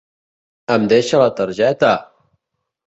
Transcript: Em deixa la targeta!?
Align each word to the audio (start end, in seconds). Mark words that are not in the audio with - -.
Em 0.77 0.89
deixa 0.95 1.21
la 1.25 1.29
targeta!? 1.43 1.95